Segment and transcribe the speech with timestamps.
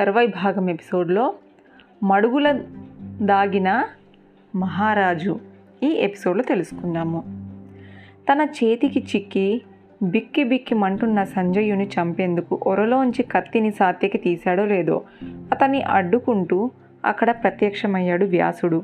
[0.00, 1.34] తర్వాయి భాగం ఎపిసోడ్లో
[2.02, 2.62] మడుగుల
[3.22, 3.84] దాగిన
[4.56, 5.40] మహారాజు
[5.82, 7.22] ఈ ఎపిసోడ్లో తెలుసుకుందాము
[8.32, 9.62] తన చేతికి చిక్కి
[10.02, 16.70] బిక్కి బిక్కి మంటున్న సంజయుని చంపేందుకు ఒరలోంచి కత్తిని సాత్యకి తీశాడో లేదో అతన్ని అడ్డుకుంటూ
[17.04, 18.82] అక్కడ ప్రత్యక్షమయ్యాడు వ్యాసుడు.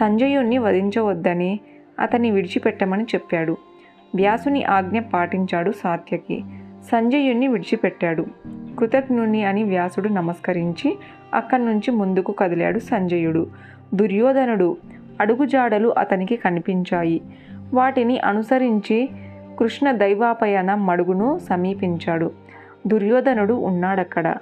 [0.00, 1.60] సంజయుణ్ణి వధించవద్దని
[1.98, 3.56] అతన్ని విడిచిపెట్టమని చెప్పాడు.
[4.14, 6.42] వ్యాసుని ఆజ్ఞ పాటించాడు సాత్యకి.
[6.90, 8.26] సంజయుణ్ణి విడిచిపెట్టాడు.
[8.78, 10.98] కృతజ్ఞుని అని వ్యాసుడు నమస్కరించి
[11.34, 13.46] అక్కడి నుంచి ముందుకు కదిలాడు సంజయుడు.
[13.94, 14.76] దుర్యోధనుడు
[15.20, 17.20] అడుగుజాడలు అతనికి కనిపించాయి.
[17.74, 19.08] వాటిని అనుసరించి
[19.58, 22.30] కృష్ణ దైవాపయన మడుగును సమీపించాడు.
[22.86, 24.34] దుర్యోధనుడు ఉన్నాడక్కడ.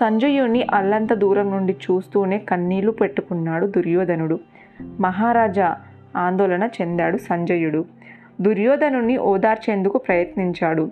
[0.00, 4.40] సంజయుని అల్లంత దూరం నుండి చూస్తూనే కన్నీళ్ళు పెట్టుకున్నాడు దుర్యోధనుడు.
[5.00, 5.76] మహారాజా
[6.16, 7.84] ఆందోళన చెందాడు సంజయుడు.
[8.40, 10.90] దుర్యోధనుని ఓదార్చేందుకు ప్రయత్నించాడు.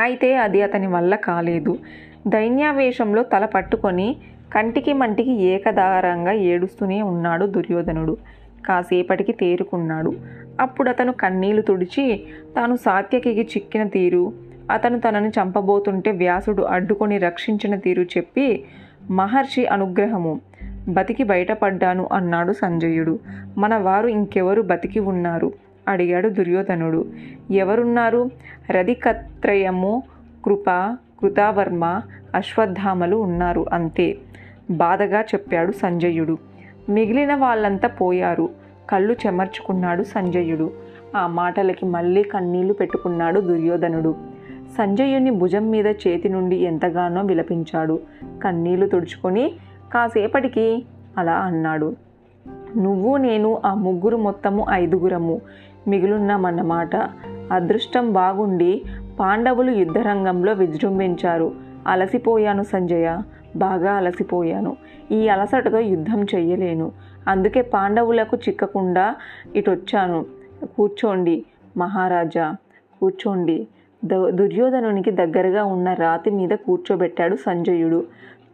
[0.00, 1.78] అయితే అది అతని వల్ల కాలేదు.
[2.26, 4.08] దైన్యావేశంలో తల పట్టుకొని
[4.54, 8.16] కంటికి మంటికి ఏకదారంగా ఏడుస్తూనే ఉన్నాడు దుర్యోధనుడు.
[8.66, 10.12] కాసేపటికి తేరుకున్నాడు.
[10.60, 12.04] అప్పుడు అతను కన్నీళ్ళు తుడిచి
[12.56, 14.24] తాను సాత్యకికి చిక్కిన తీరు
[14.70, 18.46] అతను తనని చంపబోతుంటే వ్యాసుడు అడ్డుకొని రక్షించిన తీరు చెప్పి
[19.10, 20.40] మహర్షి అనుగ్రహము
[20.88, 23.14] బతికి బయటపడ్డాను అన్నాడు సంజయుడు.
[23.58, 25.48] మన వారు ఇంకెవరు బతికి ఉన్నారు?
[25.90, 27.06] అడిగాడు దుర్యోధనుడు.
[27.50, 28.30] ఎవరున్నారు?
[28.70, 30.02] రధికత్రయము
[30.44, 32.00] కృప కృతావర్మ
[32.34, 34.18] అశ్వత్థామలు ఉన్నారు అంతే.
[34.70, 36.38] బాధగా చెప్పాడు సంజయుడు.
[36.88, 38.48] మిగిలిన వాళ్ళంతా పోయారు.
[38.90, 40.72] కళ్ళు చెమర్చుకున్నాడు సంజయుడు.
[41.16, 44.14] ఆ మాటలకి మళ్ళీ కన్నీళ్ళు పెట్టుకున్నాడు దుర్యోధనుడు.
[44.78, 48.00] సంజయుని భుజం మీద చేతి నుండి ఎంతగానో విలపించాడు.
[48.42, 49.52] కన్నీళ్ళు తుడుచుకొని
[49.94, 50.84] కాసేపటికి
[51.18, 51.96] అలా అన్నాడు.
[52.76, 55.40] నువ్వు నేను ఆ ముగ్గురు మొత్తము ఐదుగురము.
[55.88, 56.96] మిగులున్నామన్నమాట.
[57.52, 58.82] అదృష్టం బాగుండి
[59.20, 61.52] పాండవులు యుద్ధరంగంలో విజృంభించారు.
[61.86, 63.18] అలసిపోయాను సంజయ.
[63.56, 64.76] బాగా అలసిపోయాను.
[65.12, 66.92] ఈ అలసటతో యుద్ధం చెయ్యలేను.
[67.28, 69.14] అందుకే పాండవులకు చిక్కకుండా
[69.56, 70.24] ఇటొచ్చాను.
[70.64, 71.44] కూర్చోండి
[71.76, 72.54] మహారాజా.
[73.00, 73.68] కూర్చోండి.
[74.04, 78.04] ద దుర్యోధనునికి దగ్గరగా ఉన్న రాతి మీద కూర్చోబెట్టాడు సంజయుడు.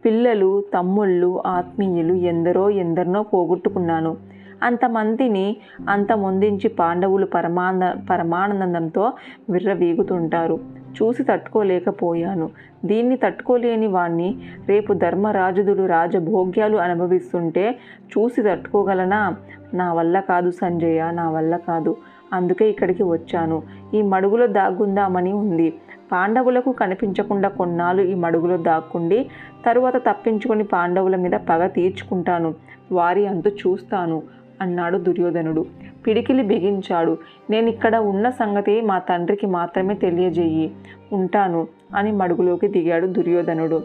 [0.05, 4.17] పిల్లలు తమ్ముళ్ళు ఆత్మీయులు ఎందరో ఎందరినో పోగొట్టుకున్నాను.
[4.63, 5.57] అంతమందిని
[5.89, 9.13] అంతమొందించి పాండవులు పరమాన పరమానందంతో
[9.49, 10.59] విర్రవీగుతుంటారు.
[11.01, 12.49] చూసి తట్టుకోలేకపోయాను.
[12.85, 14.37] దీన్ని తట్టుకోలేని వాణ్ణి
[14.67, 19.35] రేపు ధర్మరాజుదులు రాజభోగ్యాలు అనుభవిస్తుంటే చూసి తట్టుకోగలనా?
[19.73, 21.97] నా వల్ల కాదు సంజయ నా వల్ల కాదు.
[22.33, 23.63] అందుకే ఇక్కడికి వచ్చాను.
[23.93, 25.73] ఈ మడుగులో దాక్కుందామని ఉంది.
[26.11, 29.29] పాండవులకు కనిపించకుండా కొన్నాళ్ళు ఈ మడుగులో దాక్కుండి
[29.65, 32.53] తరువాత తప్పించుకొని పాండవుల మీద పగ తీర్చుకుంటాను.
[32.91, 34.21] వారి అంతు చూస్తాను.
[34.61, 35.65] అన్నాడు దుర్యోధనుడు.
[36.07, 37.17] పిడికిలి బిగించాడు.
[37.49, 40.71] నేను ఇక్కడ ఉన్న సంగతి మా తండ్రికి మాత్రమే తెలియజేయి.
[41.13, 43.83] ఉంటాను అని మడుగులోకి దిగాడు దుర్యోధనుడు.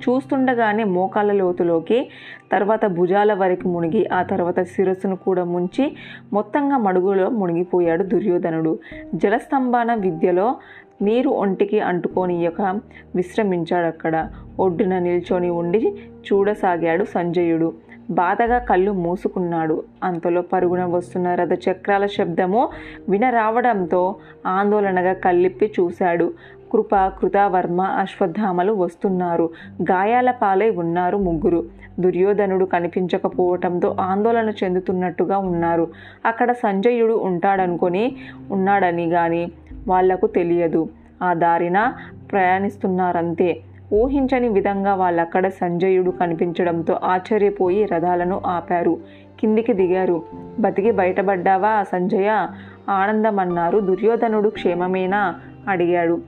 [0.00, 2.10] చూస్తుండగానే మోకాళ్ళ లోతులోకి
[2.52, 5.96] తర్వాత భుజాల వరకు మునిగి ఆ తర్వాత శిరస్సును కూడా ముంచి
[6.32, 8.78] మొత్తంగా మడుగులో మునిగిపోయాడు దుర్యోధనుడు.
[9.14, 10.56] జలస్తంభాన విద్యలో
[11.02, 12.80] నీరు ఒంటికి అంటుకోనియక
[13.16, 14.30] విశ్రమించాడు అక్కడ
[14.60, 15.94] ఒడ్డున నిల్చొని ఉండి
[16.32, 17.72] చూడసాగాడు సంజయుడు.
[18.10, 19.82] బాధగా కళ్ళు మూసుకున్నాడు.
[20.04, 22.68] అంతలో పరుగున వస్తున్న రథ చక్రాల శబ్దము
[23.08, 24.14] వినరావడంతో
[24.46, 26.32] ఆందోళనగా కళ్ళిప్పి చూశాడు.
[26.72, 29.50] కృప కృతావర్మ అశ్వత్థామలు వస్తున్నారు.
[29.82, 31.64] గాయాల పాలై ఉన్నారు ముగ్గురు.
[32.00, 35.88] దుర్యోధనుడు కనిపించకపోవటంతో ఆందోళన చెందుతున్నట్టుగా ఉన్నారు.
[36.26, 38.16] అక్కడ సంజయుడు ఉంటాడనుకొని
[38.50, 39.52] ఉన్నాడని కానీ
[39.88, 40.88] వాళ్ళకు తెలియదు.
[41.22, 41.92] ఆ దారిన
[42.32, 43.60] ప్రయాణిస్తున్నారంతే.
[43.92, 48.98] ఊహించని విధంగా వాళ్ళక్కడ సంజయుడు కనిపించడంతో ఆశ్చర్యపోయి రథాలను ఆపారు.
[49.40, 50.22] కిందికి దిగారు.
[50.60, 52.46] బతికి బయటపడ్డావా సంజయ?
[52.88, 53.78] ఆనందమన్నారు.
[53.78, 55.34] దుర్యోధనుడు క్షేమమేనా?
[55.68, 56.22] అడిగాడు.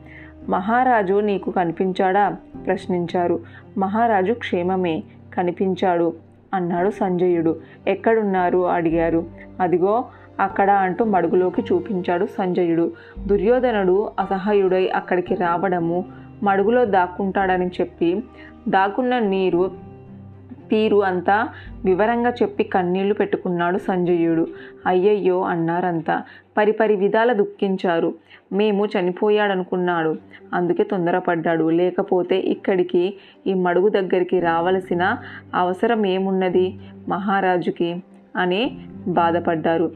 [0.48, 2.36] మహారాజు నీకు కనిపించాడా?
[2.66, 3.40] ప్రశ్నించారు.
[3.78, 5.02] మహారాజు క్షేమమే
[5.34, 6.12] కనిపించాడు
[6.54, 7.56] అన్నాడు సంజయుడు.
[7.88, 8.66] ఎక్కడున్నారు?
[8.68, 9.24] అడిగారు.
[9.60, 10.04] అదిగో
[10.40, 12.92] అక్కడ అంటూ మడుగులోకి చూపించాడు సంజయుడు.
[13.26, 16.04] దుర్యోధనుడు అసహాయుడై అక్కడికి రావడము
[16.42, 18.22] మడుగులో దాక్కుంటాడని చెప్పి
[18.68, 19.92] దాక్కున్న నీరు
[20.70, 21.48] తీరు అంతా
[21.84, 24.46] వివరంగా చెప్పి కన్నీళ్ళు పెట్టుకున్నాడు సంజయుడు.
[24.86, 26.22] అయ్యయ్యో అన్నారంతా.
[26.56, 28.14] పరిపరి విధాల దుఃఖించారు.
[28.52, 30.16] మేము చనిపోయాడనుకున్నాడు.
[30.54, 31.70] అందుకే తొందరపడ్డాడు.
[31.70, 33.14] లేకపోతే ఇక్కడికి
[33.46, 35.16] ఈ మడుగు దగ్గరికి రావలసిన
[35.54, 36.74] అవసరం ఏమున్నది
[37.08, 38.02] మహారాజుకి?
[38.36, 39.92] అని బాధపడ్డారు.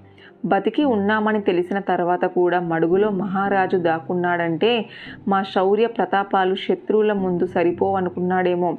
[0.46, 4.88] బతికి ఉన్నామని తెలిసిన తర్వాత కూడా మడుగులో మహారాజు దాక్కున్నాడంటే
[5.28, 8.78] మా శౌర్య ప్రతాపాలు శత్రువుల ముందు సరిపోవనుకున్నాడేమో.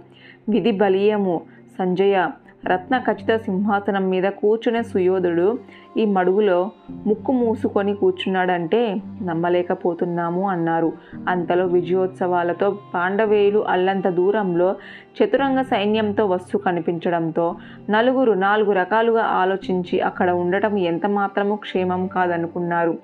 [0.50, 1.42] విధి బలీయము.
[1.78, 2.30] సంజయ
[2.68, 5.60] రత్న ఖచ్చిత సింహాసనం మీద కూర్చునే సుయోధుడు
[5.98, 6.72] ఈ మడుగులో
[7.06, 8.82] ముక్కు మూసుకొని కూర్చున్నాడంటే
[9.22, 10.92] నమ్మలేకపోతున్నాము అన్నారు.
[11.28, 14.76] అంతలో విజయోత్సవాలతో పాండవేయులు అల్లంత దూరంలో
[15.18, 17.56] చతురంగ సైన్యంతో వస్తు కనిపించడంతో
[17.90, 22.98] నలుగురు నాలుగు రకాలుగా ఆలోచించి అక్కడ ఉండటం ఎంత మాత్రము క్షేమం కాదనుకున్నారు.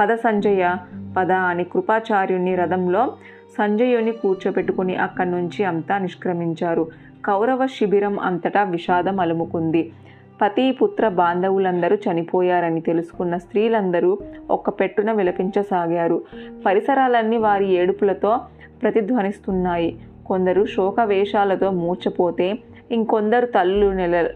[0.00, 0.64] పద సంజయ
[1.16, 3.12] పద అని కృపాచార్యుని రథంలో
[3.58, 6.86] సంజయుని కూర్చోబెట్టుకుని అక్కడి నుంచి అంతా నిష్క్రమించారు.
[7.24, 9.92] కౌరవ శిబిరం అంతటా విషాదం అలుముకుంది.
[10.42, 14.18] పతి పుత్ర బాంధవులందరూ చనిపోయారని తెలుసుకున్న స్త్రీలందరూ
[14.50, 16.22] ఒక్క పెట్టున విలపించసాగారు.
[16.66, 18.40] పరిసరాలన్నీ వారి ఏడుపులతో
[18.82, 19.98] ప్రతిధ్వనిస్తున్నాయి.
[20.26, 22.58] కొందరు శోక వేషాలతో మూర్చపోతే
[22.92, 24.28] ఇంకొందరు తల్లులు నెల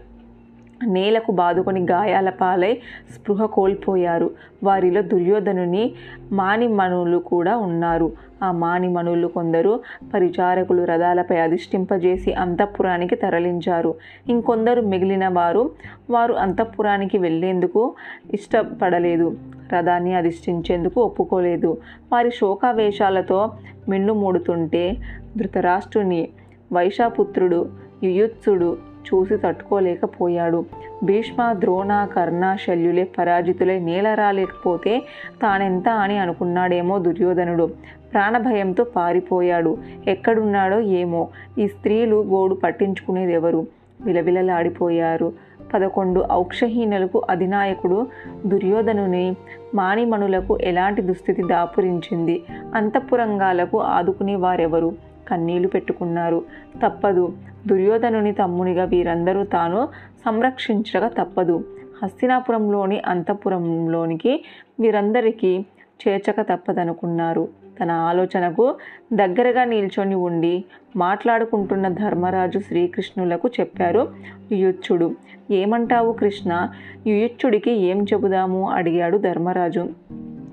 [0.87, 2.77] నేలకు బాదుకొని గాయాల పాలై
[3.15, 4.31] స్పృహ కోల్పోయారు.
[4.63, 5.93] వారిలో దుర్యోధనుని
[6.31, 8.11] మానిమణులు కూడా ఉన్నారు.
[8.43, 9.79] ఆ మానిమణులు కొందరు
[10.13, 13.95] పరిచారకులు రథాలపై అధిష్ఠింపజేసి అంతఃపురానికి తరలించారు.
[14.29, 15.71] ఇంకొందరు మిగిలిన వారు
[16.09, 17.95] వారు అంతఃపురానికి వెళ్ళేందుకు
[18.33, 19.37] ఇష్టపడలేదు.
[19.73, 21.77] రథాన్ని అధిష్ఠించేందుకు ఒప్పుకోలేదు.
[22.11, 23.51] వారి శోకావేశాలతో
[23.89, 24.95] మిన్నుమూడుతుంటే
[25.37, 26.29] ధృతరాష్ట్రుని
[26.73, 27.69] వైశాపుత్రుడు
[28.03, 28.77] యుయుత్సుడు
[29.07, 30.65] చూసి తట్టుకోలేకపోయాడు.
[31.03, 34.99] భీష్మ ద్రోణ కర్ణ శల్యులే పరాజితులై నేలరాలేకపోతే
[35.41, 37.69] తానెంత అని అనుకున్నాడేమో దుర్యోధనుడు.
[38.13, 39.77] ప్రాణభయంతో పారిపోయాడు.
[40.07, 41.27] ఎక్కడున్నాడో ఏమో.
[41.59, 43.67] ఈ స్త్రీలు గోడు పట్టించుకునేదెవరు?
[44.01, 45.33] విలవిలలాడిపోయారు.
[45.73, 48.07] పదకొండు ఔక్షహీనులకు అధినాయకుడు
[48.45, 49.35] దుర్యోధనుని
[49.75, 52.43] మాణిమణులకు ఎలాంటి దుస్థితి దాపురించింది?
[52.75, 54.93] అంతఃపురంగాలకు ఆదుకునే వారెవరు
[55.27, 56.45] కన్నీళ్ళు పెట్టుకున్నారు.
[56.83, 57.33] తప్పదు.
[57.67, 59.87] దుర్యోధనుని తమ్మునిగా వీరందరూ తాను
[60.25, 61.65] సంరక్షించక తప్పదు.
[62.03, 64.45] హస్తినాపురంలోని అంతఃపురంలోనికి
[64.79, 65.65] వీరందరికీ
[66.07, 67.47] చేర్చక తప్పదనుకున్నారు.
[67.81, 68.75] తన ఆలోచనకు
[69.13, 70.65] దగ్గరగా నిల్చొని ఉండి
[70.95, 74.13] మాట్లాడుకుంటున్న ధర్మరాజు శ్రీకృష్ణులకు చెప్పారు
[74.51, 75.15] యుయుచ్చుడు.
[75.51, 76.69] ఏమంటావు కృష్ణ?
[77.07, 78.71] యుయుచ్చుడికి ఏం చెబుదాము?
[78.71, 79.89] అడిగాడు ధర్మరాజు.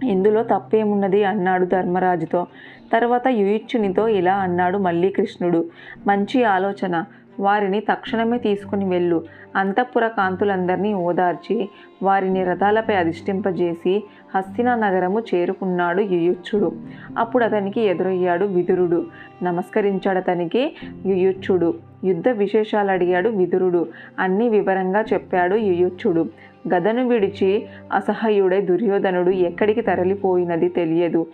[0.04, 2.46] ఇందులో తప్పేమున్నది అన్నాడు ధర్మరాజుతో.
[2.92, 5.64] తర్వాత యుయుచ్చునితో ఇలా అన్నాడు మళ్ళీ కృష్ణుడు
[6.06, 7.04] మంచి ఆలోచన.
[7.40, 9.24] వారిని తక్షణమే తీసుకుని వెళ్ళు.
[9.56, 11.68] అంతఃపుర కాంతులందరినీ ఓదార్చి
[12.02, 14.04] వారిని రథాలపై అధిష్ఠింపజేసి
[14.34, 16.72] హస్తినా నగరము చేరుకున్నాడు యుయుచ్చుడు.
[17.18, 19.06] అప్పుడు అతనికి ఎదురయ్యాడు విదురుడు.
[19.42, 20.76] నమస్కరించాడు అతనికి
[21.06, 21.74] యుయుచ్చుడు.
[22.04, 23.86] యుద్ధ విశేషాలు అడిగాడు విదురుడు.
[24.18, 26.26] అన్ని వివరంగా చెప్పాడు యుయుచ్చుడు.
[26.68, 31.26] గదను విడిచి అసహ్యుడై దుర్యోధనుడు ఎక్కడికి తరలిపోయినది తెలియదు.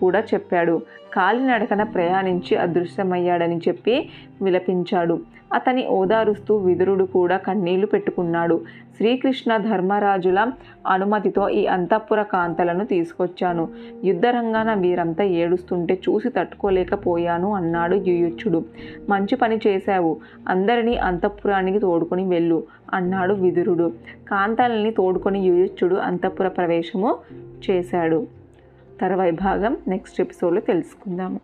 [0.00, 0.82] కూడా చెప్పాడు.
[1.12, 4.08] కాలినడకన ప్రయాణించి అదృశ్యమయ్యాడని చెప్పి
[4.42, 5.18] విలపించాడు.
[5.54, 8.60] అతని ఓదారుస్తూ విదురుడు కూడా కన్నీళ్ళు పెట్టుకున్నాడు.
[8.96, 10.52] శ్రీకృష్ణ ధర్మరాజుల
[10.86, 13.68] అనుమతితో ఈ అంతఃపుర కాంతలను తీసుకొచ్చాను.
[14.04, 18.64] యుద్ధరంగాన వీరంతా ఏడుస్తుంటే చూసి తట్టుకోలేకపోయాను అన్నాడు యుయుచ్చుడు.
[19.08, 20.16] మంచి పని చేశావు.
[20.48, 22.64] అందరినీ అంతఃపురానికి తోడుకొని వెళ్ళు
[22.94, 23.92] అన్నాడు విదురుడు.
[24.28, 27.16] కాంతాలని తోడుకొని యుయుచ్చుడు అంతఃపుర ప్రవేశము
[27.70, 28.26] చేశాడు.
[29.00, 31.40] తర్వాయి భాగం నెక్స్ట్ ఎపిసోడ్లో తెలుసుకుందాము.